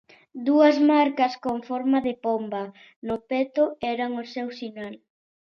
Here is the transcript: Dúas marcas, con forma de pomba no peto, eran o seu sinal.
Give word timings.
Dúas 0.47 0.75
marcas, 0.91 1.33
con 1.45 1.57
forma 1.69 1.97
de 2.07 2.13
pomba 2.25 2.63
no 3.07 3.17
peto, 3.29 3.63
eran 3.93 4.11
o 4.21 4.23
seu 4.33 4.47
sinal. 4.59 4.93